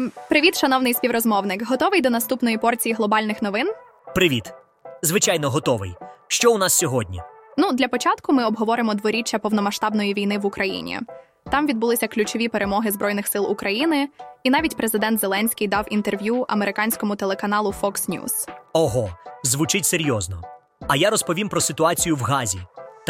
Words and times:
Ем, 0.00 0.12
привіт, 0.28 0.58
шановний 0.58 0.94
співрозмовник. 0.94 1.68
Готовий 1.68 2.00
до 2.00 2.10
наступної 2.10 2.58
порції 2.58 2.94
глобальних 2.94 3.42
новин? 3.42 3.72
Привіт. 4.14 4.52
Звичайно, 5.02 5.50
готовий. 5.50 5.94
Що 6.28 6.52
у 6.52 6.58
нас 6.58 6.74
сьогодні? 6.74 7.22
Ну, 7.58 7.72
для 7.72 7.88
початку 7.88 8.32
ми 8.32 8.44
обговоримо 8.44 8.94
дворіччя 8.94 9.38
повномасштабної 9.38 10.14
війни 10.14 10.38
в 10.38 10.46
Україні. 10.46 11.00
Там 11.50 11.66
відбулися 11.66 12.08
ключові 12.08 12.48
перемоги 12.48 12.90
Збройних 12.90 13.26
сил 13.26 13.50
України, 13.50 14.08
і 14.42 14.50
навіть 14.50 14.76
президент 14.76 15.20
Зеленський 15.20 15.68
дав 15.68 15.86
інтерв'ю 15.90 16.44
американському 16.48 17.16
телеканалу 17.16 17.74
Fox 17.82 18.08
News. 18.08 18.48
Ого, 18.72 19.10
звучить 19.44 19.84
серйозно. 19.84 20.42
А 20.88 20.96
я 20.96 21.10
розповім 21.10 21.48
про 21.48 21.60
ситуацію 21.60 22.16
в 22.16 22.20
Газі. 22.20 22.58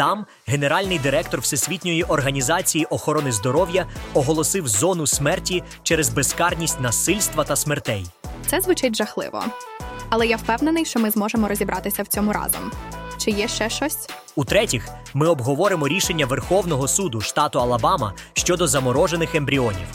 Там 0.01 0.25
генеральний 0.47 0.99
директор 0.99 1.39
Всесвітньої 1.39 2.03
організації 2.03 2.85
охорони 2.85 3.31
здоров'я 3.31 3.85
оголосив 4.13 4.67
зону 4.67 5.07
смерті 5.07 5.63
через 5.83 6.09
безкарність 6.09 6.79
насильства 6.79 7.43
та 7.43 7.55
смертей. 7.55 8.05
Це 8.47 8.61
звучить 8.61 8.95
жахливо. 8.95 9.43
Але 10.09 10.27
я 10.27 10.37
впевнений, 10.37 10.85
що 10.85 10.99
ми 10.99 11.11
зможемо 11.11 11.47
розібратися 11.47 12.03
в 12.03 12.07
цьому 12.07 12.33
разом. 12.33 12.71
Чи 13.17 13.31
є 13.31 13.47
ще 13.47 13.69
щось? 13.69 14.09
У-третіх, 14.35 14.89
ми 15.13 15.27
обговоримо 15.27 15.87
рішення 15.87 16.25
Верховного 16.25 16.87
суду 16.87 17.21
штату 17.21 17.59
Алабама 17.59 18.13
щодо 18.33 18.67
заморожених 18.67 19.35
ембріонів. 19.35 19.87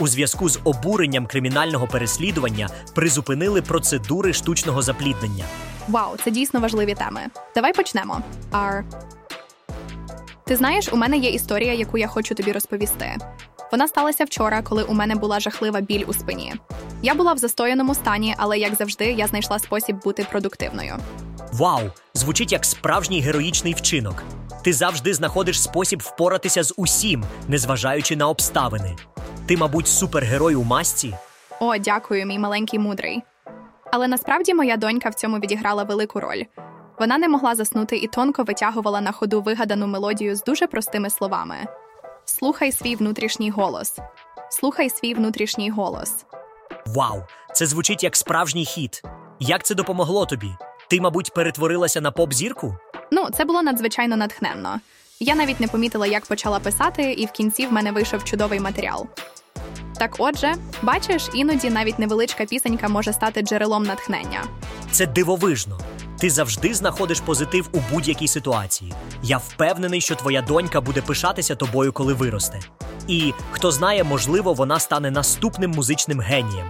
У 0.00 0.08
зв'язку 0.08 0.48
з 0.48 0.58
обуренням 0.64 1.26
кримінального 1.26 1.86
переслідування 1.86 2.68
призупинили 2.94 3.62
процедури 3.62 4.32
штучного 4.32 4.82
запліднення. 4.82 5.44
Вау, 5.88 6.16
це 6.24 6.30
дійсно 6.30 6.60
важливі 6.60 6.94
теми. 6.94 7.20
Давай 7.54 7.72
почнемо. 7.72 8.22
Ар. 8.50 8.84
Ти 10.46 10.56
знаєш, 10.56 10.92
у 10.92 10.96
мене 10.96 11.16
є 11.16 11.30
історія, 11.30 11.72
яку 11.74 11.98
я 11.98 12.06
хочу 12.06 12.34
тобі 12.34 12.52
розповісти. 12.52 13.16
Вона 13.72 13.88
сталася 13.88 14.24
вчора, 14.24 14.62
коли 14.62 14.82
у 14.82 14.94
мене 14.94 15.14
була 15.14 15.40
жахлива 15.40 15.80
біль 15.80 16.04
у 16.06 16.12
спині. 16.12 16.54
Я 17.02 17.14
була 17.14 17.32
в 17.32 17.38
застояному 17.38 17.94
стані, 17.94 18.34
але 18.38 18.58
як 18.58 18.74
завжди, 18.74 19.04
я 19.04 19.26
знайшла 19.26 19.58
спосіб 19.58 19.96
бути 20.04 20.26
продуктивною. 20.30 20.94
Вау! 21.52 21.80
Звучить 22.14 22.52
як 22.52 22.64
справжній 22.64 23.20
героїчний 23.20 23.74
вчинок. 23.74 24.22
Ти 24.64 24.72
завжди 24.72 25.14
знаходиш 25.14 25.62
спосіб 25.62 26.00
впоратися 26.02 26.62
з 26.62 26.74
усім, 26.76 27.24
незважаючи 27.48 28.16
на 28.16 28.28
обставини. 28.28 28.96
Ти, 29.46 29.56
мабуть, 29.56 29.88
супергерой 29.88 30.54
у 30.54 30.62
масці? 30.62 31.14
О, 31.60 31.76
дякую, 31.78 32.26
мій 32.26 32.38
маленький 32.38 32.78
мудрий. 32.78 33.22
Але 33.92 34.08
насправді 34.08 34.54
моя 34.54 34.76
донька 34.76 35.08
в 35.08 35.14
цьому 35.14 35.38
відіграла 35.38 35.82
велику 35.82 36.20
роль. 36.20 36.42
Вона 36.98 37.18
не 37.18 37.28
могла 37.28 37.54
заснути 37.54 37.96
і 37.96 38.06
тонко 38.06 38.42
витягувала 38.42 39.00
на 39.00 39.12
ходу 39.12 39.42
вигадану 39.42 39.86
мелодію 39.86 40.36
з 40.36 40.42
дуже 40.44 40.66
простими 40.66 41.10
словами: 41.10 41.56
Слухай 42.24 42.72
свій 42.72 42.96
внутрішній 42.96 43.50
голос. 43.50 43.98
Слухай 44.50 44.90
свій 44.90 45.14
внутрішній 45.14 45.70
голос. 45.70 46.24
Вау! 46.86 47.22
Це 47.54 47.66
звучить 47.66 48.04
як 48.04 48.16
справжній 48.16 48.64
хіт. 48.64 49.02
Як 49.40 49.64
це 49.64 49.74
допомогло 49.74 50.26
тобі? 50.26 50.50
Ти, 50.90 51.00
мабуть, 51.00 51.34
перетворилася 51.34 52.00
на 52.00 52.10
поп-зірку? 52.10 52.76
Ну, 53.10 53.28
це 53.30 53.44
було 53.44 53.62
надзвичайно 53.62 54.16
натхненно. 54.16 54.80
Я 55.20 55.34
навіть 55.34 55.60
не 55.60 55.68
помітила, 55.68 56.06
як 56.06 56.26
почала 56.26 56.58
писати, 56.58 57.12
і 57.12 57.26
в 57.26 57.30
кінці 57.30 57.66
в 57.66 57.72
мене 57.72 57.92
вийшов 57.92 58.24
чудовий 58.24 58.60
матеріал. 58.60 59.06
Так 59.98 60.16
отже, 60.18 60.54
бачиш, 60.82 61.28
іноді 61.34 61.70
навіть 61.70 61.98
невеличка 61.98 62.44
пісенька 62.44 62.88
може 62.88 63.12
стати 63.12 63.42
джерелом 63.42 63.82
натхнення. 63.82 64.44
Це 64.90 65.06
дивовижно. 65.06 65.78
Ти 66.24 66.30
завжди 66.30 66.74
знаходиш 66.74 67.20
позитив 67.20 67.68
у 67.72 67.78
будь-якій 67.92 68.28
ситуації. 68.28 68.92
Я 69.22 69.38
впевнений, 69.38 70.00
що 70.00 70.14
твоя 70.14 70.42
донька 70.42 70.80
буде 70.80 71.02
пишатися 71.02 71.56
тобою, 71.56 71.92
коли 71.92 72.14
виросте. 72.14 72.60
І 73.08 73.32
хто 73.50 73.70
знає, 73.70 74.04
можливо, 74.04 74.52
вона 74.52 74.80
стане 74.80 75.10
наступним 75.10 75.70
музичним 75.70 76.20
генієм. 76.20 76.68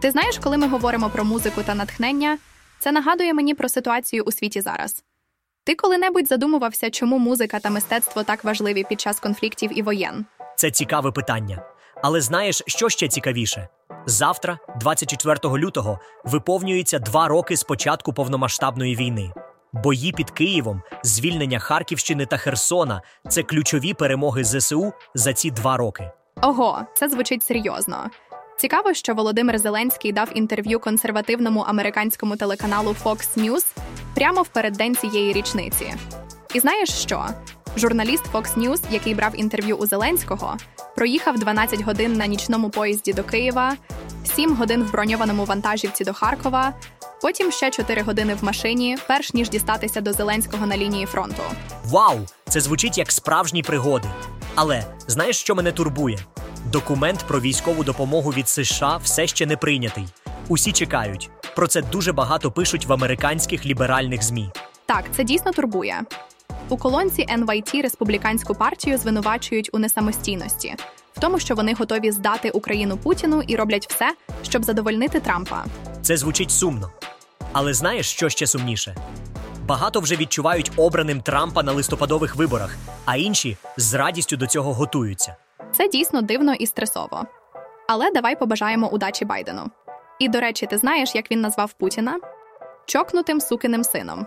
Ти 0.00 0.10
знаєш, 0.10 0.38
коли 0.38 0.56
ми 0.56 0.68
говоримо 0.68 1.10
про 1.10 1.24
музику 1.24 1.62
та 1.66 1.74
натхнення, 1.74 2.38
це 2.78 2.92
нагадує 2.92 3.34
мені 3.34 3.54
про 3.54 3.68
ситуацію 3.68 4.22
у 4.26 4.32
світі 4.32 4.60
зараз. 4.60 5.04
Ти 5.64 5.74
коли-небудь 5.74 6.28
задумувався, 6.28 6.90
чому 6.90 7.18
музика 7.18 7.60
та 7.60 7.70
мистецтво 7.70 8.22
так 8.22 8.44
важливі 8.44 8.84
під 8.88 9.00
час 9.00 9.20
конфліктів 9.20 9.78
і 9.78 9.82
воєн? 9.82 10.26
Це 10.56 10.70
цікаве 10.70 11.12
питання. 11.12 11.62
Але 12.02 12.20
знаєш, 12.20 12.62
що 12.66 12.88
ще 12.88 13.08
цікавіше? 13.08 13.68
Завтра, 14.06 14.58
24 14.80 15.38
лютого, 15.58 15.98
виповнюється 16.24 16.98
два 16.98 17.28
роки 17.28 17.56
з 17.56 17.62
початку 17.62 18.12
повномасштабної 18.12 18.96
війни. 18.96 19.32
Бої 19.72 20.12
під 20.12 20.30
Києвом, 20.30 20.82
звільнення 21.02 21.58
Харківщини 21.58 22.26
та 22.26 22.36
Херсона 22.36 23.02
це 23.28 23.42
ключові 23.42 23.94
перемоги 23.94 24.44
ЗСУ 24.44 24.92
за 25.14 25.32
ці 25.32 25.50
два 25.50 25.76
роки. 25.76 26.10
Ого, 26.42 26.80
це 26.94 27.08
звучить 27.08 27.44
серйозно. 27.44 28.10
Цікаво, 28.56 28.94
що 28.94 29.14
Володимир 29.14 29.58
Зеленський 29.58 30.12
дав 30.12 30.28
інтерв'ю 30.34 30.80
консервативному 30.80 31.60
американському 31.60 32.36
телеканалу 32.36 32.96
Fox 33.04 33.38
News 33.38 33.66
прямо 34.14 34.42
в 34.42 34.48
переддень 34.48 34.96
цієї 34.96 35.32
річниці. 35.32 35.94
І 36.54 36.60
знаєш 36.60 36.90
що? 36.90 37.26
Журналіст 37.76 38.24
Fox 38.32 38.58
News, 38.58 38.80
який 38.90 39.14
брав 39.14 39.32
інтерв'ю 39.34 39.76
у 39.76 39.86
Зеленського, 39.86 40.56
проїхав 40.96 41.38
12 41.38 41.80
годин 41.80 42.12
на 42.12 42.26
нічному 42.26 42.70
поїзді 42.70 43.12
до 43.12 43.24
Києва, 43.24 43.76
7 44.36 44.54
годин 44.56 44.82
в 44.82 44.92
броньованому 44.92 45.44
вантажівці 45.44 46.04
до 46.04 46.12
Харкова, 46.14 46.72
потім 47.22 47.52
ще 47.52 47.70
4 47.70 48.02
години 48.02 48.34
в 48.34 48.44
машині, 48.44 48.96
перш 49.08 49.34
ніж 49.34 49.50
дістатися 49.50 50.00
до 50.00 50.12
Зеленського 50.12 50.66
на 50.66 50.76
лінії 50.76 51.06
фронту. 51.06 51.42
Вау! 51.84 52.18
Це 52.48 52.60
звучить 52.60 52.98
як 52.98 53.12
справжні 53.12 53.62
пригоди. 53.62 54.08
Але 54.54 54.84
знаєш, 55.06 55.36
що 55.36 55.54
мене 55.54 55.72
турбує? 55.72 56.18
Документ 56.72 57.24
про 57.28 57.40
військову 57.40 57.84
допомогу 57.84 58.30
від 58.30 58.48
США 58.48 58.96
все 58.96 59.26
ще 59.26 59.46
не 59.46 59.56
прийнятий. 59.56 60.04
Усі 60.48 60.72
чекають. 60.72 61.30
Про 61.56 61.66
це 61.66 61.82
дуже 61.82 62.12
багато 62.12 62.50
пишуть 62.50 62.86
в 62.86 62.92
американських 62.92 63.66
ліберальних 63.66 64.22
ЗМІ. 64.22 64.50
Так, 64.86 65.04
це 65.16 65.24
дійсно 65.24 65.52
турбує. 65.52 66.02
У 66.72 66.76
колонці 66.76 67.26
NYT 67.26 67.82
республіканську 67.82 68.54
партію 68.54 68.98
звинувачують 68.98 69.70
у 69.72 69.78
несамостійності, 69.78 70.74
в 71.16 71.20
тому, 71.20 71.38
що 71.38 71.54
вони 71.54 71.74
готові 71.74 72.10
здати 72.12 72.50
Україну 72.50 72.96
Путіну 72.96 73.42
і 73.46 73.56
роблять 73.56 73.86
все, 73.90 74.14
щоб 74.42 74.64
задовольнити 74.64 75.20
Трампа. 75.20 75.64
Це 76.02 76.16
звучить 76.16 76.50
сумно. 76.50 76.90
Але 77.52 77.74
знаєш, 77.74 78.10
що 78.10 78.28
ще 78.28 78.46
сумніше? 78.46 78.96
Багато 79.66 80.00
вже 80.00 80.16
відчувають 80.16 80.72
обраним 80.76 81.20
Трампа 81.20 81.62
на 81.62 81.72
листопадових 81.72 82.36
виборах, 82.36 82.76
а 83.04 83.16
інші 83.16 83.56
з 83.76 83.94
радістю 83.94 84.36
до 84.36 84.46
цього 84.46 84.74
готуються. 84.74 85.36
Це 85.72 85.88
дійсно 85.88 86.22
дивно 86.22 86.54
і 86.54 86.66
стресово. 86.66 87.24
Але 87.88 88.10
давай 88.10 88.38
побажаємо 88.38 88.88
удачі 88.88 89.24
Байдену. 89.24 89.70
І 90.18 90.28
до 90.28 90.40
речі, 90.40 90.66
ти 90.66 90.78
знаєш, 90.78 91.14
як 91.14 91.30
він 91.30 91.40
назвав 91.40 91.72
Путіна? 91.72 92.20
Чокнутим 92.86 93.40
сукиним 93.40 93.84
сином. 93.84 94.26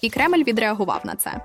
І 0.00 0.10
Кремль 0.10 0.42
відреагував 0.42 1.00
на 1.04 1.14
це. 1.14 1.40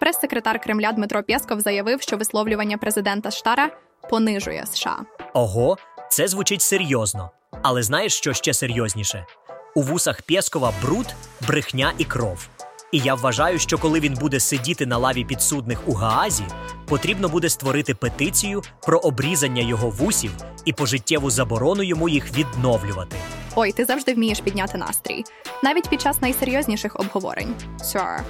Прес-секретар 0.00 0.60
Кремля 0.60 0.92
Дмитро 0.92 1.22
Пєсков 1.22 1.60
заявив, 1.60 2.02
що 2.02 2.16
висловлювання 2.16 2.78
президента 2.78 3.30
Штара 3.30 3.70
понижує 4.10 4.66
США. 4.66 4.98
Ого, 5.34 5.76
це 6.10 6.28
звучить 6.28 6.62
серйозно. 6.62 7.30
Але 7.62 7.82
знаєш, 7.82 8.14
що 8.14 8.32
ще 8.32 8.54
серйозніше? 8.54 9.26
У 9.74 9.82
вусах 9.82 10.22
Пєскова 10.22 10.72
бруд, 10.82 11.06
брехня 11.48 11.92
і 11.98 12.04
кров. 12.04 12.48
І 12.92 12.98
я 12.98 13.14
вважаю, 13.14 13.58
що 13.58 13.78
коли 13.78 14.00
він 14.00 14.14
буде 14.14 14.40
сидіти 14.40 14.86
на 14.86 14.98
лаві 14.98 15.24
підсудних 15.24 15.88
у 15.88 15.92
Гаазі, 15.92 16.44
потрібно 16.86 17.28
буде 17.28 17.48
створити 17.48 17.94
петицію 17.94 18.62
про 18.82 18.98
обрізання 18.98 19.62
його 19.62 19.90
вусів 19.90 20.30
і 20.64 20.72
пожиттєву 20.72 21.30
заборону 21.30 21.82
йому 21.82 22.08
їх 22.08 22.38
відновлювати. 22.38 23.16
Ой, 23.54 23.72
ти 23.72 23.84
завжди 23.84 24.14
вмієш 24.14 24.40
підняти 24.40 24.78
настрій, 24.78 25.24
навіть 25.62 25.88
під 25.88 26.00
час 26.00 26.22
найсерйозніших 26.22 27.00
обговорень. 27.00 27.54
Sure. 27.80 28.20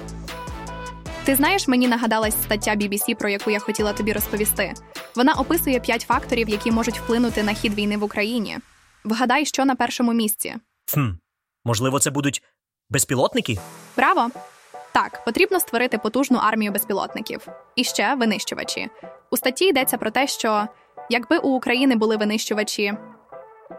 Ти 1.27 1.35
знаєш, 1.35 1.67
мені 1.67 1.87
нагадалась 1.87 2.43
стаття 2.43 2.71
BBC, 2.71 3.15
про 3.15 3.29
яку 3.29 3.51
я 3.51 3.59
хотіла 3.59 3.93
тобі 3.93 4.13
розповісти. 4.13 4.73
Вона 5.15 5.33
описує 5.33 5.79
п'ять 5.79 6.01
факторів, 6.01 6.49
які 6.49 6.71
можуть 6.71 6.99
вплинути 6.99 7.43
на 7.43 7.53
хід 7.53 7.73
війни 7.73 7.97
в 7.97 8.03
Україні. 8.03 8.57
Вгадай, 9.05 9.45
що 9.45 9.65
на 9.65 9.75
першому 9.75 10.13
місці. 10.13 10.55
Хм, 10.93 11.09
можливо, 11.65 11.99
це 11.99 12.09
будуть 12.11 12.43
безпілотники? 12.89 13.57
Браво! 13.97 14.29
Так, 14.93 15.25
потрібно 15.25 15.59
створити 15.59 15.97
потужну 15.97 16.37
армію 16.37 16.71
безпілотників. 16.71 17.47
І 17.75 17.83
ще 17.83 18.15
винищувачі. 18.15 18.89
У 19.31 19.37
статті 19.37 19.65
йдеться 19.65 19.97
про 19.97 20.11
те, 20.11 20.27
що 20.27 20.67
якби 21.09 21.37
у 21.37 21.49
України 21.49 21.95
були 21.95 22.17
винищувачі, 22.17 22.93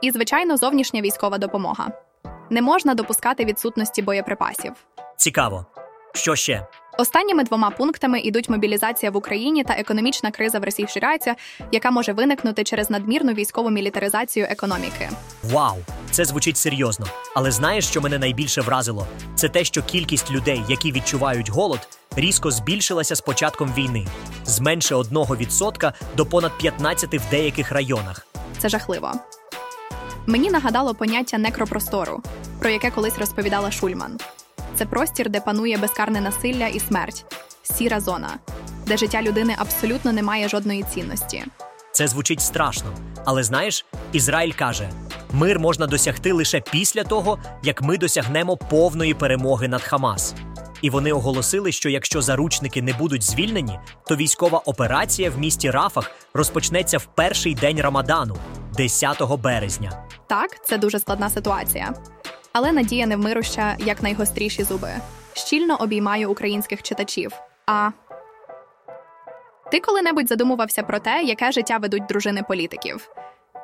і, 0.02 0.10
звичайно, 0.10 0.56
зовнішня 0.56 1.00
військова 1.00 1.38
допомога. 1.38 1.88
Не 2.50 2.62
можна 2.62 2.94
допускати 2.94 3.44
відсутності 3.44 4.02
боєприпасів. 4.02 4.72
Цікаво. 5.16 5.66
Що 6.14 6.36
ще? 6.36 6.66
Останніми 7.00 7.44
двома 7.44 7.70
пунктами 7.70 8.20
йдуть 8.20 8.48
мобілізація 8.48 9.10
в 9.10 9.16
Україні 9.16 9.64
та 9.64 9.74
економічна 9.74 10.30
криза 10.30 10.58
в 10.58 10.64
Росії 10.64 10.88
ширяється, 10.88 11.34
яка 11.72 11.90
може 11.90 12.12
виникнути 12.12 12.64
через 12.64 12.90
надмірну 12.90 13.32
військову 13.32 13.70
мілітаризацію 13.70 14.46
економіки. 14.50 15.10
Вау, 15.42 15.76
це 16.10 16.24
звучить 16.24 16.56
серйозно. 16.56 17.06
Але 17.34 17.50
знаєш, 17.50 17.86
що 17.86 18.00
мене 18.00 18.18
найбільше 18.18 18.60
вразило? 18.60 19.06
Це 19.34 19.48
те, 19.48 19.64
що 19.64 19.82
кількість 19.82 20.30
людей, 20.30 20.62
які 20.68 20.92
відчувають 20.92 21.50
голод, 21.50 21.88
різко 22.16 22.50
збільшилася 22.50 23.16
з 23.16 23.20
початком 23.20 23.72
війни 23.76 24.06
з 24.44 24.60
менше 24.60 24.94
1% 24.94 25.92
до 26.16 26.26
понад 26.26 26.52
15% 26.62 27.18
в 27.18 27.30
деяких 27.30 27.72
районах. 27.72 28.26
Це 28.58 28.68
жахливо. 28.68 29.12
Мені 30.26 30.50
нагадало 30.50 30.94
поняття 30.94 31.38
некропростору, 31.38 32.22
про 32.60 32.70
яке 32.70 32.90
колись 32.90 33.18
розповідала 33.18 33.70
Шульман. 33.70 34.18
Це 34.78 34.86
простір, 34.86 35.30
де 35.30 35.40
панує 35.40 35.78
безкарне 35.78 36.20
насилля 36.20 36.66
і 36.66 36.80
смерть, 36.80 37.24
сіра 37.62 38.00
зона, 38.00 38.38
де 38.86 38.96
життя 38.96 39.22
людини 39.22 39.54
абсолютно 39.58 40.12
не 40.12 40.22
має 40.22 40.48
жодної 40.48 40.82
цінності. 40.82 41.44
Це 41.92 42.08
звучить 42.08 42.40
страшно. 42.40 42.92
Але 43.24 43.42
знаєш, 43.42 43.84
Ізраїль 44.12 44.52
каже: 44.52 44.90
мир 45.32 45.58
можна 45.58 45.86
досягти 45.86 46.32
лише 46.32 46.60
після 46.60 47.04
того, 47.04 47.38
як 47.62 47.82
ми 47.82 47.98
досягнемо 47.98 48.56
повної 48.56 49.14
перемоги 49.14 49.68
над 49.68 49.82
Хамас. 49.82 50.34
І 50.82 50.90
вони 50.90 51.12
оголосили, 51.12 51.72
що 51.72 51.88
якщо 51.88 52.22
заручники 52.22 52.82
не 52.82 52.92
будуть 52.92 53.22
звільнені, 53.22 53.78
то 54.08 54.16
військова 54.16 54.58
операція 54.58 55.30
в 55.30 55.38
місті 55.38 55.70
Рафах 55.70 56.10
розпочнеться 56.34 56.98
в 56.98 57.04
перший 57.14 57.54
день 57.54 57.80
Рамадану, 57.80 58.36
10 58.76 59.22
березня. 59.42 60.06
Так, 60.26 60.66
це 60.66 60.78
дуже 60.78 60.98
складна 60.98 61.30
ситуація. 61.30 61.94
Але 62.60 62.72
надія 62.72 63.06
невмируща 63.06 63.76
як 63.78 64.02
найгостріші 64.02 64.64
зуби. 64.64 64.90
Щільно 65.32 65.76
обіймаю 65.76 66.30
українських 66.30 66.82
читачів. 66.82 67.32
А 67.66 67.90
ти 69.70 69.80
коли-небудь 69.80 70.28
задумувався 70.28 70.82
про 70.82 70.98
те, 70.98 71.22
яке 71.22 71.52
життя 71.52 71.76
ведуть 71.76 72.06
дружини 72.06 72.42
політиків? 72.42 73.10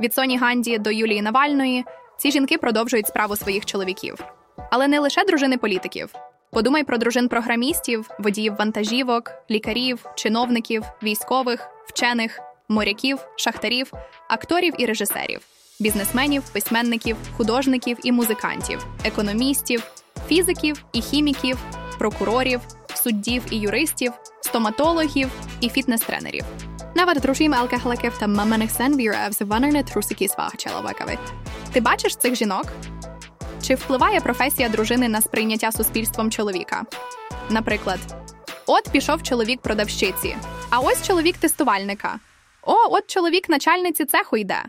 Від 0.00 0.14
Соні 0.14 0.38
Ганді 0.38 0.78
до 0.78 0.90
Юлії 0.90 1.22
Навальної 1.22 1.84
ці 2.18 2.30
жінки 2.30 2.58
продовжують 2.58 3.06
справу 3.06 3.36
своїх 3.36 3.66
чоловіків. 3.66 4.24
Але 4.70 4.88
не 4.88 5.00
лише 5.00 5.24
дружини 5.24 5.58
політиків. 5.58 6.14
Подумай 6.50 6.84
про 6.84 6.98
дружин 6.98 7.28
програмістів, 7.28 8.10
водіїв 8.18 8.54
вантажівок, 8.58 9.32
лікарів, 9.50 10.06
чиновників, 10.14 10.84
військових, 11.02 11.68
вчених, 11.86 12.40
моряків, 12.68 13.18
шахтарів, 13.36 13.92
акторів 14.28 14.74
і 14.78 14.86
режисерів, 14.86 15.40
бізнесменів, 15.80 16.42
письменників, 16.52 17.16
художників 17.36 17.98
і 18.02 18.12
музикантів, 18.12 18.86
економістів, 19.04 19.82
фізиків 20.28 20.84
і 20.92 21.02
хіміків, 21.02 21.58
прокурорів, 21.98 22.60
суддів 22.94 23.42
і 23.50 23.56
юристів, 23.56 24.12
стоматологів 24.40 25.30
і 25.60 25.68
фітнес-тренерів. 25.68 26.44
Навіть 26.96 27.20
дружим 27.20 27.54
алкоголиків 27.54 28.18
та 28.18 28.26
маминих 28.26 28.70
сен 28.70 28.96
вірив 28.96 29.32
з 29.32 29.40
ванерне 29.40 29.82
трусики 29.82 30.28
свага 30.28 30.52
чоловікові. 30.56 31.18
Ти 31.72 31.80
бачиш 31.80 32.16
цих 32.16 32.34
жінок? 32.34 32.66
Чи 33.62 33.74
впливає 33.74 34.20
професія 34.20 34.68
дружини 34.68 35.08
на 35.08 35.20
сприйняття 35.20 35.72
суспільством 35.72 36.30
чоловіка? 36.30 36.84
Наприклад, 37.50 37.98
от 38.66 38.88
пішов 38.92 39.22
чоловік 39.22 39.60
продавщиці, 39.60 40.36
а 40.70 40.80
ось 40.80 41.06
чоловік 41.06 41.36
тестувальника. 41.36 42.20
О, 42.62 42.74
от 42.90 43.06
чоловік 43.06 43.48
начальниці 43.48 44.04
цеху 44.04 44.36
йде. 44.36 44.62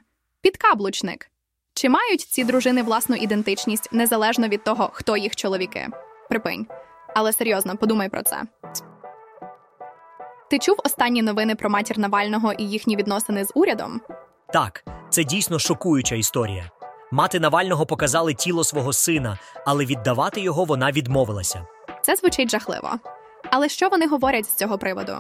Підкаблучник. 0.46 1.32
Чи 1.74 1.90
мають 1.90 2.22
ці 2.22 2.44
дружини 2.44 2.84
власну 2.84 3.16
ідентичність 3.16 3.90
незалежно 3.92 4.48
від 4.48 4.64
того, 4.64 4.90
хто 4.94 5.18
їх 5.18 5.36
чоловіки? 5.36 5.88
Припинь. 6.30 6.68
Але 7.16 7.34
серйозно, 7.34 7.78
подумай 7.78 8.10
про 8.10 8.24
це. 8.24 8.42
Ти 10.50 10.60
чув 10.60 10.76
останні 10.84 11.22
новини 11.22 11.56
про 11.56 11.70
матір 11.70 12.00
Навального 12.00 12.54
і 12.54 12.64
їхні 12.64 12.96
відносини 12.96 13.46
з 13.46 13.52
урядом? 13.56 14.02
Так, 14.54 14.84
це 15.10 15.24
дійсно 15.24 15.60
шокуюча 15.60 16.16
історія. 16.16 16.72
Мати 17.12 17.40
Навального 17.40 17.86
показали 17.86 18.34
тіло 18.34 18.64
свого 18.64 18.94
сина, 18.94 19.40
але 19.66 19.86
віддавати 19.86 20.42
його 20.42 20.66
вона 20.66 20.92
відмовилася. 20.92 21.68
Це 22.02 22.16
звучить 22.16 22.52
жахливо. 22.52 22.90
Але 23.52 23.70
що 23.70 23.90
вони 23.90 24.08
говорять 24.08 24.46
з 24.46 24.56
цього 24.56 24.78
приводу? 24.78 25.18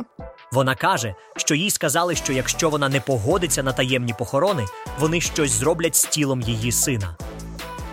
Вона 0.56 0.75
каже, 0.75 1.16
що 1.38 1.56
їй 1.56 1.72
сказали, 1.72 2.16
що 2.16 2.34
якщо 2.34 2.69
вона 2.69 2.90
не 2.90 3.00
погодиться 3.00 3.63
на 3.63 3.74
таємні 3.74 4.13
похорони, 4.13 4.66
вони 5.00 5.22
щось 5.22 5.52
зроблять 5.52 5.96
з 5.96 6.06
тілом 6.06 6.42
її 6.42 6.72
сина. 6.72 7.18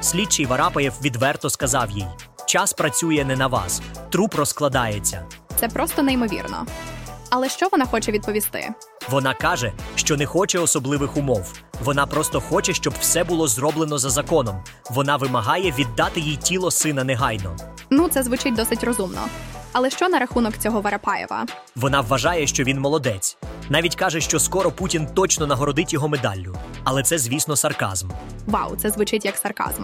Слідчий 0.01 0.47
Варапаєв 0.47 0.93
відверто 1.03 1.51
сказав 1.51 1.91
їй: 1.91 2.07
час 2.47 2.73
працює 2.73 3.25
не 3.25 3.37
на 3.37 3.47
вас, 3.47 3.83
труп 4.11 4.35
розкладається. 4.35 5.27
Це 5.57 5.69
просто 5.69 6.03
неймовірно. 6.03 6.67
Але 7.31 7.49
що 7.49 7.69
вона 7.73 7.87
хоче 7.87 8.13
відповісти? 8.13 8.69
Вона 9.11 9.35
каже, 9.35 9.73
що 9.95 10.17
не 10.17 10.27
хоче 10.27 10.59
особливих 10.59 11.17
умов. 11.17 11.53
Вона 11.85 12.07
просто 12.07 12.41
хоче, 12.41 12.75
щоб 12.75 12.95
все 13.01 13.25
було 13.25 13.49
зроблено 13.49 13.99
за 13.99 14.11
законом. 14.11 14.65
Вона 14.91 15.17
вимагає 15.17 15.75
віддати 15.79 16.21
їй 16.21 16.37
тіло 16.37 16.71
сина 16.71 17.05
негайно. 17.05 17.57
Ну, 17.91 18.09
це 18.09 18.23
звучить 18.23 18.55
досить 18.55 18.85
розумно. 18.85 19.21
Але 19.73 19.91
що 19.91 20.09
на 20.09 20.19
рахунок 20.19 20.59
цього 20.59 20.81
Варапаєва? 20.81 21.47
Вона 21.77 22.01
вважає, 22.01 22.47
що 22.47 22.65
він 22.65 22.81
молодець. 22.81 23.37
Навіть 23.71 23.95
каже, 23.95 24.21
що 24.21 24.39
скоро 24.39 24.71
Путін 24.71 25.09
точно 25.15 25.47
нагородить 25.47 25.93
його 25.93 26.09
медаллю. 26.09 26.57
Але 26.85 27.03
це, 27.03 27.19
звісно, 27.19 27.57
сарказм. 27.57 28.09
Вау, 28.47 28.77
це 28.77 28.91
звучить 28.91 29.25
як 29.25 29.37
сарказм. 29.37 29.83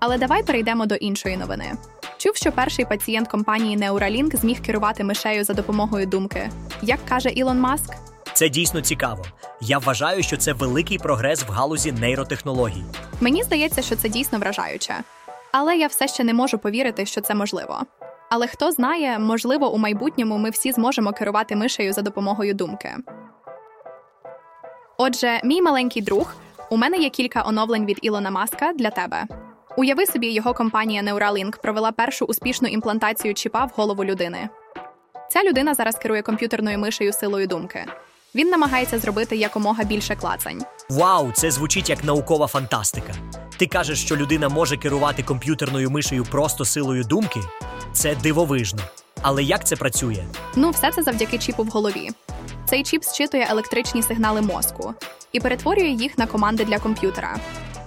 Але 0.00 0.18
давай 0.18 0.42
перейдемо 0.42 0.86
до 0.86 0.94
іншої 0.94 1.36
новини. 1.36 1.72
Чув, 2.18 2.36
що 2.36 2.52
перший 2.52 2.84
пацієнт 2.84 3.28
компанії 3.28 3.78
Neuralink 3.78 4.36
зміг 4.36 4.62
керувати 4.62 5.04
мишею 5.04 5.44
за 5.44 5.54
допомогою 5.54 6.06
думки. 6.06 6.50
Як 6.82 7.00
каже 7.08 7.28
Ілон 7.28 7.60
Маск? 7.60 7.94
Це 8.32 8.48
дійсно 8.48 8.80
цікаво. 8.80 9.24
Я 9.60 9.78
вважаю, 9.78 10.22
що 10.22 10.36
це 10.36 10.52
великий 10.52 10.98
прогрес 10.98 11.42
в 11.42 11.50
галузі 11.50 11.92
нейротехнологій. 11.92 12.84
Мені 13.20 13.42
здається, 13.42 13.82
що 13.82 13.96
це 13.96 14.08
дійсно 14.08 14.38
вражаюче. 14.38 14.94
Але 15.52 15.76
я 15.76 15.86
все 15.86 16.08
ще 16.08 16.24
не 16.24 16.34
можу 16.34 16.58
повірити, 16.58 17.06
що 17.06 17.20
це 17.20 17.34
можливо. 17.34 17.80
Але 18.30 18.46
хто 18.46 18.72
знає, 18.72 19.18
можливо, 19.18 19.72
у 19.72 19.78
майбутньому 19.78 20.38
ми 20.38 20.50
всі 20.50 20.72
зможемо 20.72 21.12
керувати 21.12 21.56
мишею 21.56 21.92
за 21.92 22.02
допомогою 22.02 22.54
думки. 22.54 22.96
Отже, 24.98 25.40
мій 25.44 25.62
маленький 25.62 26.02
друг, 26.02 26.34
у 26.70 26.76
мене 26.76 26.96
є 26.96 27.10
кілька 27.10 27.42
оновлень 27.46 27.86
від 27.86 27.98
Ілона 28.02 28.30
Маска 28.30 28.72
для 28.72 28.90
тебе. 28.90 29.24
Уяви 29.76 30.06
собі, 30.06 30.26
його 30.26 30.54
компанія 30.54 31.02
Neuralink 31.02 31.62
провела 31.62 31.92
першу 31.92 32.24
успішну 32.24 32.68
імплантацію 32.68 33.34
чіпа 33.34 33.64
в 33.64 33.72
голову 33.76 34.04
людини. 34.04 34.48
Ця 35.30 35.42
людина 35.42 35.74
зараз 35.74 35.96
керує 35.96 36.22
комп'ютерною 36.22 36.78
мишею 36.78 37.12
силою 37.12 37.46
думки. 37.46 37.86
Він 38.34 38.48
намагається 38.48 38.98
зробити 38.98 39.36
якомога 39.36 39.84
більше 39.84 40.16
клацань. 40.16 40.64
Вау, 40.90 41.32
це 41.32 41.50
звучить 41.50 41.90
як 41.90 42.04
наукова 42.04 42.46
фантастика. 42.46 43.12
Ти 43.56 43.66
кажеш, 43.66 44.04
що 44.04 44.16
людина 44.16 44.48
може 44.48 44.76
керувати 44.76 45.22
комп'ютерною 45.22 45.90
мишею 45.90 46.24
просто 46.24 46.64
силою 46.64 47.04
думки? 47.04 47.40
Це 47.96 48.14
дивовижно. 48.14 48.82
Але 49.22 49.42
як 49.42 49.66
це 49.66 49.76
працює? 49.76 50.24
Ну, 50.56 50.70
все 50.70 50.92
це 50.92 51.02
завдяки 51.02 51.38
чіпу 51.38 51.62
в 51.62 51.66
голові. 51.66 52.10
Цей 52.64 52.82
чіп 52.82 53.04
зчитує 53.04 53.46
електричні 53.50 54.02
сигнали 54.02 54.42
мозку 54.42 54.94
і 55.32 55.40
перетворює 55.40 55.88
їх 55.88 56.18
на 56.18 56.26
команди 56.26 56.64
для 56.64 56.78
комп'ютера. 56.78 57.36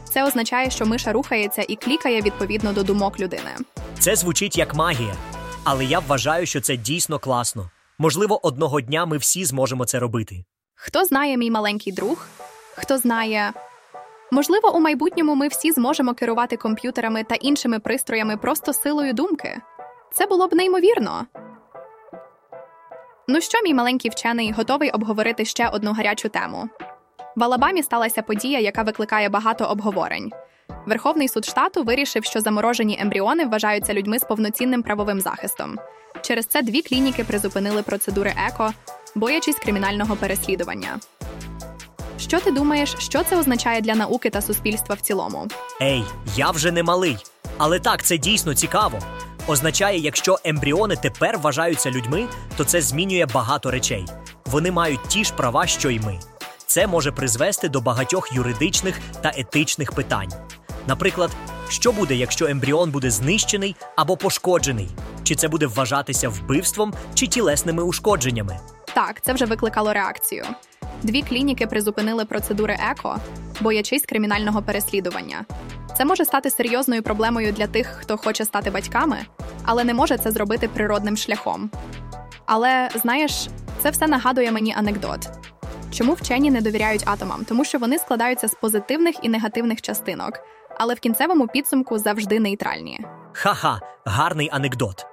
Це 0.04 0.24
означає, 0.24 0.70
що 0.70 0.86
миша 0.86 1.12
рухається 1.12 1.66
і 1.68 1.76
клікає 1.76 2.22
відповідно 2.22 2.74
до 2.74 2.84
думок 2.84 3.20
людини. 3.20 3.52
Це 4.00 4.16
звучить 4.16 4.58
як 4.58 4.76
магія. 4.76 5.16
Але 5.64 5.86
я 5.86 6.00
вважаю, 6.00 6.46
що 6.46 6.62
це 6.62 6.78
дійсно 6.78 7.20
класно. 7.20 7.70
Можливо, 8.00 8.48
одного 8.48 8.82
дня 8.82 9.06
ми 9.06 9.18
всі 9.18 9.46
зможемо 9.46 9.86
це 9.86 10.00
робити. 10.00 10.44
Хто 10.76 11.06
знає 11.06 11.38
мій 11.38 11.52
маленький 11.52 11.94
друг? 11.94 12.28
Хто 12.76 12.98
знає. 12.98 13.54
Можливо, 14.32 14.76
у 14.76 14.80
майбутньому 14.80 15.36
ми 15.36 15.48
всі 15.48 15.72
зможемо 15.72 16.14
керувати 16.14 16.58
комп'ютерами 16.58 17.24
та 17.24 17.36
іншими 17.36 17.80
пристроями 17.80 18.38
просто 18.38 18.74
силою 18.74 19.14
думки. 19.14 19.62
Це 20.14 20.26
було 20.26 20.48
б 20.48 20.54
неймовірно. 20.54 21.26
Ну 23.28 23.42
що, 23.42 23.62
мій 23.64 23.74
маленький 23.74 24.12
вчений, 24.12 24.52
готовий 24.52 24.92
обговорити 24.92 25.46
ще 25.46 25.68
одну 25.68 25.94
гарячу 25.94 26.30
тему. 26.30 26.70
В 27.36 27.44
Алабамі 27.44 27.84
сталася 27.84 28.22
подія, 28.22 28.60
яка 28.60 28.84
викликає 28.84 29.30
багато 29.30 29.66
обговорень. 29.66 30.32
Верховний 30.86 31.28
суд 31.28 31.46
штату 31.46 31.84
вирішив, 31.84 32.26
що 32.26 32.42
заморожені 32.42 32.98
ембріони 33.02 33.46
вважаються 33.46 33.94
людьми 33.94 34.20
з 34.20 34.24
повноцінним 34.24 34.84
правовим 34.84 35.20
захистом. 35.22 35.80
Через 36.22 36.46
це 36.46 36.62
дві 36.62 36.82
клініки 36.82 37.24
призупинили 37.24 37.84
процедури 37.84 38.34
еко, 38.48 38.74
боячись 39.16 39.60
кримінального 39.60 40.16
переслідування. 40.16 41.00
Що 42.18 42.40
ти 42.40 42.52
думаєш, 42.52 42.96
що 43.00 43.24
це 43.24 43.38
означає 43.38 43.82
для 43.82 43.96
науки 43.96 44.30
та 44.30 44.42
суспільства 44.42 44.96
в 44.96 45.02
цілому? 45.02 45.48
Ей, 45.82 46.04
я 46.36 46.52
вже 46.52 46.72
не 46.72 46.84
малий. 46.84 47.18
Але 47.58 47.80
так, 47.80 48.04
це 48.04 48.18
дійсно 48.18 48.54
цікаво. 48.56 49.00
Означає, 49.48 50.00
якщо 50.00 50.40
ембріони 50.44 50.96
тепер 50.96 51.38
вважаються 51.38 51.92
людьми, 51.92 52.28
то 52.58 52.64
це 52.64 52.82
змінює 52.82 53.26
багато 53.34 53.72
речей. 53.72 54.06
Вони 54.46 54.72
мають 54.72 55.04
ті 55.08 55.24
ж 55.24 55.34
права, 55.34 55.68
що 55.68 55.90
й 55.90 56.00
ми. 56.00 56.20
Це 56.66 56.88
може 56.88 57.12
призвести 57.12 57.70
до 57.70 57.82
багатьох 57.82 58.34
юридичних 58.34 59.00
та 59.22 59.32
етичних 59.38 59.92
питань. 59.92 60.34
Наприклад, 60.88 61.32
що 61.70 61.92
буде, 61.92 62.16
якщо 62.16 62.46
ембріон 62.46 62.92
буде 62.92 63.12
знищений 63.12 63.76
або 63.96 64.18
пошкоджений? 64.18 64.88
Чи 65.24 65.36
це 65.36 65.48
буде 65.48 65.68
вважатися 65.68 66.30
вбивством 66.30 66.94
чи 67.14 67.28
тілесними 67.28 67.84
ушкодженнями? 67.84 68.60
Так, 68.96 69.22
це 69.22 69.34
вже 69.34 69.46
викликало 69.46 69.94
реакцію. 69.94 70.46
Дві 71.04 71.22
клініки 71.22 71.68
призупинили 71.68 72.26
процедури 72.26 72.78
еко, 72.92 73.18
боячись 73.62 74.06
кримінального 74.06 74.62
переслідування. 74.62 75.46
Це 76.00 76.06
може 76.06 76.26
стати 76.26 76.50
серйозною 76.50 77.04
проблемою 77.04 77.52
для 77.52 77.68
тих, 77.68 77.88
хто 77.88 78.18
хоче 78.18 78.46
стати 78.46 78.72
батьками, 78.72 79.18
але 79.66 79.84
не 79.84 79.94
може 79.94 80.18
це 80.18 80.32
зробити 80.32 80.68
природним 80.68 81.18
шляхом. 81.18 81.72
Але 82.46 82.90
знаєш, 82.96 83.48
це 83.80 83.90
все 83.90 84.08
нагадує 84.08 84.52
мені 84.52 84.74
анекдот. 84.78 85.30
Чому 85.92 86.14
вчені 86.14 86.52
не 86.52 86.62
довіряють 86.62 87.04
атомам? 87.06 87.46
Тому 87.46 87.66
що 87.66 87.80
вони 87.80 87.98
складаються 87.98 88.48
з 88.48 88.54
позитивних 88.54 89.16
і 89.22 89.30
негативних 89.30 89.82
частинок, 89.82 90.34
але 90.78 90.94
в 90.94 91.00
кінцевому 91.00 91.48
підсумку 91.48 91.98
завжди 91.98 92.40
нейтральні. 92.40 93.00
Ха-ха, 93.34 93.80
гарний 94.06 94.50
анекдот. 94.52 95.06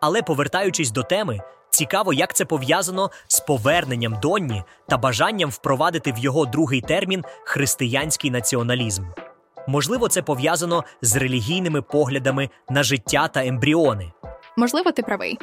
Але 0.00 0.22
повертаючись 0.22 0.90
до 0.90 1.02
теми, 1.02 1.40
цікаво, 1.70 2.12
як 2.12 2.34
це 2.34 2.44
пов'язано 2.44 3.10
з 3.26 3.40
поверненням 3.40 4.18
Донні 4.22 4.62
та 4.88 4.98
бажанням 4.98 5.50
впровадити 5.50 6.12
в 6.12 6.18
його 6.18 6.46
другий 6.46 6.80
термін 6.80 7.24
християнський 7.44 8.30
націоналізм. 8.30 9.04
Можливо, 9.66 10.08
це 10.08 10.22
пов'язано 10.22 10.84
з 11.02 11.16
релігійними 11.16 11.82
поглядами 11.82 12.48
на 12.70 12.82
життя 12.82 13.28
та 13.28 13.46
ембріони. 13.46 14.12
Можливо, 14.56 14.92
ти 14.92 15.02
правий. 15.02 15.38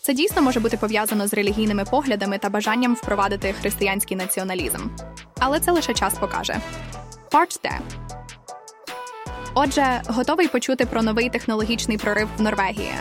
Це 0.00 0.14
дійсно 0.14 0.42
може 0.42 0.60
бути 0.60 0.76
пов'язано 0.76 1.28
з 1.28 1.34
релігійними 1.34 1.84
поглядами 1.84 2.38
та 2.38 2.50
бажанням 2.50 2.94
впровадити 2.94 3.52
християнський 3.52 4.16
націоналізм. 4.16 4.88
Але 5.38 5.60
це 5.60 5.72
лише 5.72 5.94
час 5.94 6.14
покаже. 6.14 6.56
Part. 7.32 7.80
Отже, 9.54 10.02
готовий 10.06 10.48
почути 10.48 10.86
про 10.86 11.02
новий 11.02 11.30
технологічний 11.30 11.98
прорив 11.98 12.28
в 12.38 12.42
Норвегії. 12.42 12.94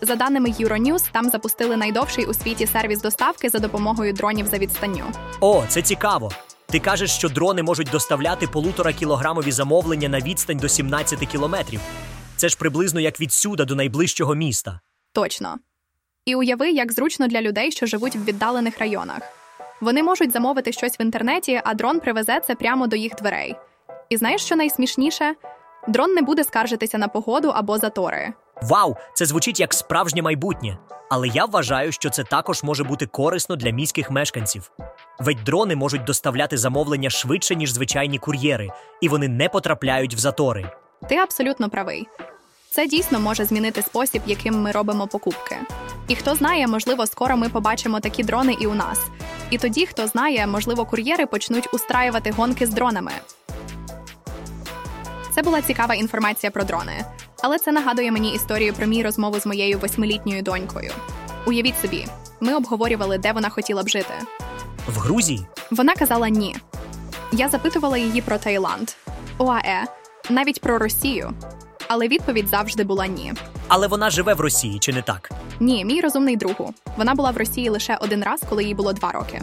За 0.00 0.16
даними 0.16 0.48
Euronews, 0.48 1.08
там 1.12 1.30
запустили 1.30 1.76
найдовший 1.76 2.26
у 2.26 2.34
світі 2.34 2.66
сервіс 2.66 3.02
доставки 3.02 3.48
за 3.48 3.58
допомогою 3.58 4.12
дронів 4.12 4.46
за 4.46 4.58
відстанню. 4.58 5.04
О, 5.40 5.64
це 5.68 5.82
цікаво. 5.82 6.30
Ти 6.70 6.80
кажеш, 6.80 7.10
що 7.10 7.28
дрони 7.28 7.62
можуть 7.62 7.90
доставляти 7.90 8.46
полутора 8.46 8.92
кілограмові 8.92 9.52
замовлення 9.52 10.08
на 10.08 10.20
відстань 10.20 10.56
до 10.56 10.68
17 10.68 11.18
кілометрів. 11.18 11.80
Це 12.36 12.48
ж 12.48 12.56
приблизно 12.58 13.00
як 13.00 13.20
відсюда 13.20 13.64
до 13.64 13.74
найближчого 13.74 14.34
міста. 14.34 14.80
Точно. 15.12 15.56
І 16.24 16.34
уяви, 16.34 16.70
як 16.70 16.92
зручно 16.92 17.28
для 17.28 17.42
людей, 17.42 17.72
що 17.72 17.86
живуть 17.86 18.16
в 18.16 18.24
віддалених 18.24 18.78
районах. 18.78 19.20
Вони 19.80 20.02
можуть 20.02 20.32
замовити 20.32 20.72
щось 20.72 21.00
в 21.00 21.02
інтернеті, 21.02 21.60
а 21.64 21.74
дрон 21.74 22.00
привезе 22.00 22.40
це 22.46 22.54
прямо 22.54 22.86
до 22.86 22.96
їх 22.96 23.14
дверей. 23.14 23.56
І 24.08 24.16
знаєш, 24.16 24.44
що 24.44 24.56
найсмішніше? 24.56 25.34
Дрон 25.88 26.12
не 26.12 26.22
буде 26.22 26.44
скаржитися 26.44 26.98
на 26.98 27.08
погоду 27.08 27.48
або 27.48 27.78
затори. 27.78 28.32
Вау, 28.62 28.96
це 29.14 29.26
звучить 29.26 29.60
як 29.60 29.74
справжнє 29.74 30.22
майбутнє. 30.22 30.78
Але 31.10 31.28
я 31.28 31.44
вважаю, 31.44 31.92
що 31.92 32.10
це 32.10 32.24
також 32.24 32.62
може 32.62 32.84
бути 32.84 33.06
корисно 33.06 33.56
для 33.56 33.70
міських 33.70 34.10
мешканців. 34.10 34.70
Ведь 35.18 35.44
дрони 35.44 35.76
можуть 35.76 36.04
доставляти 36.04 36.56
замовлення 36.56 37.10
швидше, 37.10 37.54
ніж 37.54 37.72
звичайні 37.72 38.18
кур'єри, 38.18 38.68
і 39.00 39.08
вони 39.08 39.28
не 39.28 39.48
потрапляють 39.48 40.14
в 40.14 40.18
затори. 40.18 40.70
Ти 41.08 41.16
абсолютно 41.16 41.70
правий. 41.70 42.08
Це 42.70 42.86
дійсно 42.86 43.20
може 43.20 43.44
змінити 43.44 43.82
спосіб, 43.82 44.22
яким 44.26 44.62
ми 44.62 44.72
робимо 44.72 45.06
покупки. 45.06 45.56
І 46.08 46.14
хто 46.14 46.34
знає, 46.34 46.66
можливо, 46.66 47.06
скоро 47.06 47.36
ми 47.36 47.48
побачимо 47.48 48.00
такі 48.00 48.22
дрони 48.22 48.56
і 48.60 48.66
у 48.66 48.74
нас. 48.74 49.00
І 49.50 49.58
тоді, 49.58 49.86
хто 49.86 50.06
знає, 50.06 50.46
можливо, 50.46 50.84
кур'єри 50.84 51.26
почнуть 51.26 51.74
устраювати 51.74 52.30
гонки 52.30 52.66
з 52.66 52.70
дронами. 52.70 53.12
Це 55.34 55.42
була 55.42 55.62
цікава 55.62 55.94
інформація 55.94 56.50
про 56.50 56.64
дрони, 56.64 57.04
але 57.42 57.58
це 57.58 57.72
нагадує 57.72 58.12
мені 58.12 58.34
історію 58.34 58.72
про 58.74 58.86
мій 58.86 59.02
розмову 59.02 59.40
з 59.40 59.46
моєю 59.46 59.78
восьмилітньою 59.78 60.42
донькою. 60.42 60.90
Уявіть 61.46 61.78
собі, 61.82 62.06
ми 62.40 62.54
обговорювали, 62.54 63.18
де 63.18 63.32
вона 63.32 63.48
хотіла 63.50 63.82
б 63.82 63.88
жити. 63.88 64.14
В 64.88 64.98
Грузії 64.98 65.46
Вона 65.70 65.94
казала 65.94 66.28
ні. 66.28 66.56
Я 67.32 67.48
запитувала 67.48 67.98
її 67.98 68.20
про 68.22 68.38
Таїланд, 68.38 68.90
ОАЕ, 69.38 69.84
навіть 70.30 70.60
про 70.60 70.78
Росію. 70.78 71.32
Але 71.88 72.08
відповідь 72.08 72.48
завжди 72.48 72.84
була 72.84 73.06
ні. 73.06 73.32
але 73.68 73.86
вона 73.86 74.10
живе 74.10 74.34
в 74.34 74.40
Росії, 74.40 74.78
чи 74.78 74.92
не 74.92 75.02
так? 75.02 75.30
Ні, 75.60 75.84
мій 75.84 76.00
розумний 76.00 76.36
другу. 76.36 76.74
Вона 76.96 77.14
була 77.14 77.30
в 77.30 77.36
Росії 77.36 77.68
лише 77.68 77.96
один 77.96 78.22
раз, 78.24 78.40
коли 78.48 78.64
їй 78.64 78.74
було 78.74 78.92
два 78.92 79.12
роки. 79.12 79.42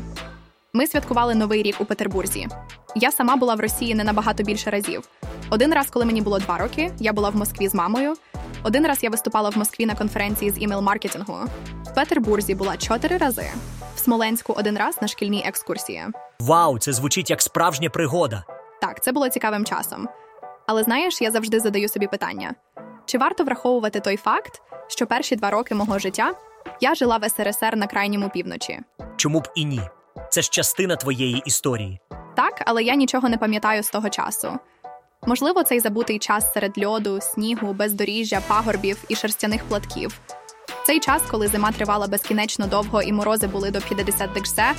Ми 0.75 0.87
святкували 0.87 1.35
новий 1.35 1.63
рік 1.63 1.75
у 1.79 1.85
Петербурзі. 1.85 2.47
Я 2.95 3.11
сама 3.11 3.35
була 3.35 3.55
в 3.55 3.59
Росії 3.59 3.95
не 3.95 4.03
набагато 4.03 4.43
більше 4.43 4.69
разів. 4.69 5.09
Один 5.49 5.73
раз, 5.73 5.89
коли 5.89 6.05
мені 6.05 6.21
було 6.21 6.39
два 6.39 6.57
роки, 6.57 6.91
я 6.99 7.13
була 7.13 7.29
в 7.29 7.35
Москві 7.35 7.67
з 7.67 7.75
мамою. 7.75 8.13
Один 8.63 8.87
раз 8.87 9.03
я 9.03 9.09
виступала 9.09 9.49
в 9.49 9.57
Москві 9.57 9.85
на 9.85 9.95
конференції 9.95 10.51
з 10.51 10.57
імейл-маркетингу. 10.57 11.45
В 11.83 11.95
Петербурзі 11.95 12.55
була 12.55 12.77
чотири 12.77 13.17
рази. 13.17 13.47
В 13.95 13.99
Смоленську 13.99 14.53
один 14.53 14.77
раз 14.77 15.01
на 15.01 15.07
шкільній 15.07 15.43
екскурсії. 15.47 16.03
Вау, 16.39 16.79
це 16.79 16.93
звучить 16.93 17.29
як 17.29 17.41
справжня 17.41 17.89
пригода. 17.89 18.43
Так, 18.81 19.03
це 19.03 19.11
було 19.11 19.29
цікавим 19.29 19.65
часом. 19.65 20.07
Але 20.67 20.83
знаєш, 20.83 21.21
я 21.21 21.31
завжди 21.31 21.59
задаю 21.59 21.89
собі 21.89 22.07
питання: 22.07 22.55
чи 23.05 23.17
варто 23.17 23.43
враховувати 23.43 23.99
той 23.99 24.17
факт, 24.17 24.61
що 24.87 25.07
перші 25.07 25.35
два 25.35 25.49
роки 25.49 25.75
мого 25.75 25.99
життя 25.99 26.31
я 26.81 26.95
жила 26.95 27.17
в 27.17 27.29
СРСР 27.29 27.75
на 27.75 27.87
крайньому 27.87 28.29
півночі? 28.29 28.79
Чому 29.15 29.39
б 29.39 29.47
і 29.55 29.65
ні? 29.65 29.81
Це 30.35 30.41
ж 30.41 30.49
частина 30.49 30.95
твоєї 30.95 31.43
історії. 31.45 31.99
Так, 32.35 32.63
але 32.65 32.83
я 32.83 32.95
нічого 32.95 33.29
не 33.29 33.37
пам'ятаю 33.37 33.83
з 33.83 33.89
того 33.89 34.09
часу. 34.09 34.59
Можливо, 35.27 35.63
цей 35.63 35.79
забутий 35.79 36.19
час 36.19 36.53
серед 36.53 36.85
льоду, 36.85 37.19
снігу, 37.21 37.73
бездоріжжя, 37.73 38.41
пагорбів 38.47 38.97
і 39.09 39.15
шерстяних 39.15 39.63
платків. 39.63 40.19
Цей 40.85 40.99
час, 40.99 41.21
коли 41.31 41.47
зима 41.47 41.71
тривала 41.71 42.07
безкінечно 42.07 42.67
довго 42.67 43.01
і 43.01 43.11
морози 43.13 43.47
були 43.47 43.71
до 43.71 43.81
50 43.81 44.33
дексе, 44.33 44.73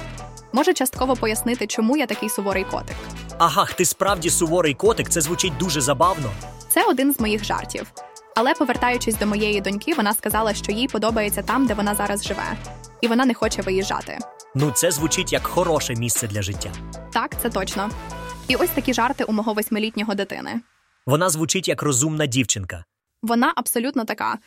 може 0.52 0.75
частково 0.75 1.16
пояснити, 1.16 1.66
чому 1.66 1.96
я 1.96 2.06
такий 2.06 2.28
суворий 2.28 2.64
котик. 2.64 2.96
Ага, 3.38 3.66
ти 3.76 3.84
справді 3.84 4.30
суворий 4.30 4.75
котик, 4.75 5.08
це 5.08 5.20
звучить 5.20 5.56
дуже 5.58 5.80
забавно. 5.80 6.30
Це 6.68 6.84
один 6.84 7.12
з 7.12 7.20
моїх 7.20 7.44
жартів. 7.44 7.86
Але 8.34 8.54
повертаючись 8.54 9.18
до 9.18 9.26
моєї 9.26 9.60
доньки, 9.60 9.94
вона 9.94 10.14
сказала, 10.14 10.54
що 10.54 10.72
їй 10.72 10.88
подобається 10.88 11.42
там, 11.42 11.66
де 11.66 11.75
вона 11.75 11.94
зараз 11.94 12.25
живе, 12.25 12.56
і 13.00 13.08
вона 13.08 13.25
не 13.25 13.34
хоче 13.34 13.62
виїжджати. 13.62 14.18
Ну, 14.58 14.70
це 14.70 14.90
звучить 14.90 15.32
як 15.32 15.46
хороше 15.46 15.94
місце 15.94 16.28
для 16.28 16.42
життя. 16.42 16.72
Так, 17.12 17.40
це 17.42 17.50
точно. 17.50 17.90
І 18.48 18.56
ось 18.56 18.70
такі 18.70 18.94
жарти 18.94 19.25
у 19.25 19.32
мого 19.32 19.54
восьмилітнього 19.54 20.14
дитини. 20.14 20.60
Вона 21.06 21.28
звучить 21.30 21.68
як 21.68 21.82
розумна 21.82 22.26
дівчинка. 22.26 22.84
Вона 23.22 23.52
абсолютно 23.56 24.04
така. 24.04 24.38